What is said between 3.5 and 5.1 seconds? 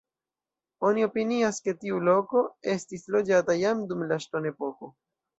jam dum la ŝtonepoko.